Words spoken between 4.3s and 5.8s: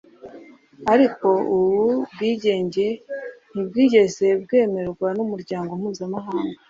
bwemerwa n’umuryango